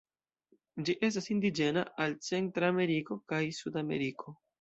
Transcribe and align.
Ĝi 0.87 0.93
estas 1.07 1.27
indiĝena 1.35 1.83
al 2.05 2.15
Centra 2.29 2.71
Ameriko 2.75 3.19
kaj 3.33 3.43
Sudameriko. 3.59 4.35